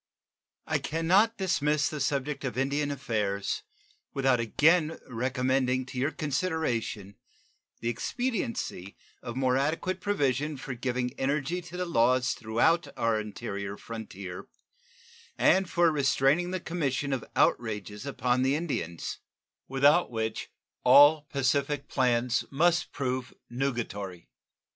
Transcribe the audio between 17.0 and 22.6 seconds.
of outrages upon the Indians, without which all pacific plans